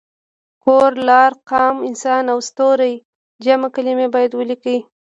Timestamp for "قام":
1.49-1.75